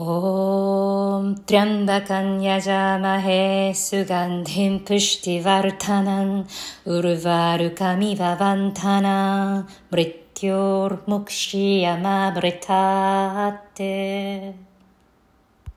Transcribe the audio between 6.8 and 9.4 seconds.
उर्वारुकमिव बन्धना